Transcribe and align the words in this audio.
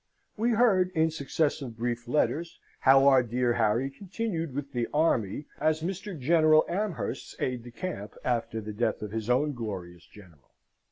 We 0.35 0.53
heard 0.53 0.89
in 0.95 1.11
successive 1.11 1.77
brief 1.77 2.07
letters 2.07 2.59
how 2.79 3.07
our 3.07 3.21
dear 3.21 3.53
Harry 3.53 3.91
continued 3.91 4.55
with 4.55 4.71
the 4.71 4.87
army, 4.91 5.45
as 5.59 5.83
Mr. 5.83 6.19
General 6.19 6.65
Amherst's 6.67 7.35
aide 7.39 7.61
de 7.61 7.69
camp, 7.69 8.15
after 8.25 8.61
the 8.61 8.73
death 8.73 9.03
of 9.03 9.11
his 9.11 9.29
own 9.29 9.53
glorious 9.53 10.07
general. 10.07 10.53